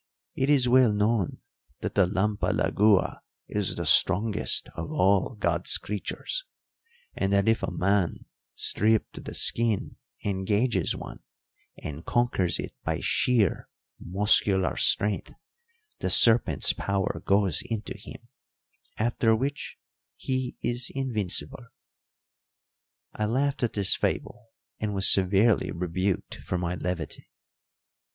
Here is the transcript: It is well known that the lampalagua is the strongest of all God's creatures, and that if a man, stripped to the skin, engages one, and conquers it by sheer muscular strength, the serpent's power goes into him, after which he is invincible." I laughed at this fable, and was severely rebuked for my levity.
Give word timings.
It 0.33 0.49
is 0.49 0.67
well 0.67 0.91
known 0.91 1.41
that 1.81 1.93
the 1.93 2.07
lampalagua 2.07 3.21
is 3.47 3.75
the 3.75 3.85
strongest 3.85 4.67
of 4.75 4.91
all 4.91 5.35
God's 5.35 5.77
creatures, 5.77 6.43
and 7.13 7.31
that 7.31 7.47
if 7.47 7.61
a 7.61 7.69
man, 7.69 8.25
stripped 8.55 9.13
to 9.13 9.21
the 9.21 9.35
skin, 9.35 9.97
engages 10.25 10.95
one, 10.95 11.19
and 11.77 12.03
conquers 12.03 12.57
it 12.57 12.73
by 12.83 12.99
sheer 12.99 13.69
muscular 13.99 14.75
strength, 14.75 15.33
the 15.99 16.09
serpent's 16.09 16.73
power 16.73 17.21
goes 17.23 17.61
into 17.61 17.95
him, 17.95 18.27
after 18.97 19.35
which 19.35 19.77
he 20.15 20.57
is 20.63 20.89
invincible." 20.95 21.67
I 23.13 23.25
laughed 23.27 23.61
at 23.61 23.73
this 23.73 23.95
fable, 23.95 24.49
and 24.79 24.95
was 24.95 25.07
severely 25.13 25.69
rebuked 25.69 26.37
for 26.37 26.57
my 26.57 26.73
levity. 26.73 27.27